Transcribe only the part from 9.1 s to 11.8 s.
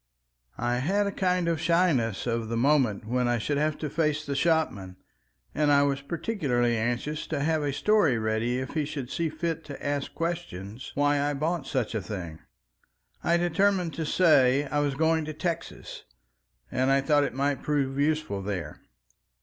see fit to ask questions why I bought